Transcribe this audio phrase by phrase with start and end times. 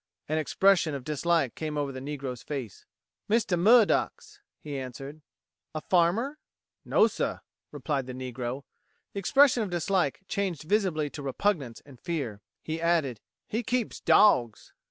[0.27, 2.87] An expression of dislike came over the negro's face.
[3.29, 5.21] "Mistah Murdock's," he answered.
[5.75, 6.39] "A farmer?"
[6.83, 7.37] "No, suh,"
[7.71, 8.63] replied the negro.
[9.13, 12.41] The expression of dislike changed visibly to repugnance and fear.
[12.63, 14.73] He added: "He keeps dawgs!"